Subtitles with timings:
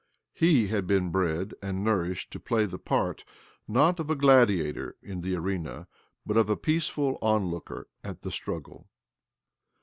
[0.33, 3.23] He had been bred and nourished to play the part,
[3.67, 5.87] not of a gladiator in the arena
[6.25, 8.87] but of a peaceful „onlooker at the struggle